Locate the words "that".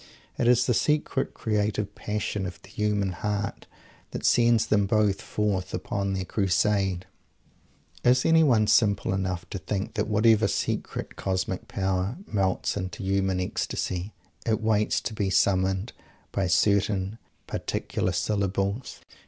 4.09-4.25, 9.93-10.07